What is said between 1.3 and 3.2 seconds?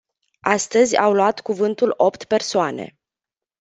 cuvântul opt persoane.